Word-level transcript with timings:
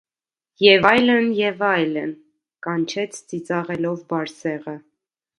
-Եվ 0.65 0.85
այլն, 0.91 1.27
և 1.39 1.59
այլն,- 1.67 2.15
կանչեց 2.67 3.19
ծիծաղելով 3.33 4.01
Բարսեղը: 4.15 4.75